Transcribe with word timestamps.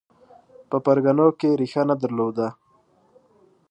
په 0.69 0.77
پرګنو 0.85 1.27
کې 1.39 1.49
ریښه 1.59 1.83
نه 1.89 1.95
درلوده 2.01 2.47